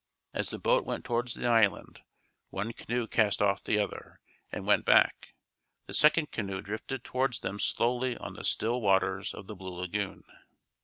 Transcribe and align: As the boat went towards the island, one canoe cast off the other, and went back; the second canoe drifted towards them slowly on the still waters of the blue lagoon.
As 0.33 0.49
the 0.49 0.57
boat 0.57 0.83
went 0.83 1.05
towards 1.05 1.35
the 1.35 1.45
island, 1.45 2.01
one 2.49 2.73
canoe 2.73 3.05
cast 3.05 3.39
off 3.39 3.63
the 3.63 3.77
other, 3.77 4.19
and 4.51 4.65
went 4.65 4.83
back; 4.83 5.35
the 5.85 5.93
second 5.93 6.31
canoe 6.31 6.59
drifted 6.59 7.03
towards 7.03 7.41
them 7.41 7.59
slowly 7.59 8.17
on 8.17 8.33
the 8.33 8.43
still 8.43 8.81
waters 8.81 9.31
of 9.31 9.45
the 9.45 9.53
blue 9.53 9.75
lagoon. 9.75 10.23